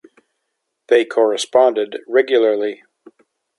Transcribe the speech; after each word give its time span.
They 0.87 1.05
corresponded 1.05 1.99
regularly. 2.07 2.81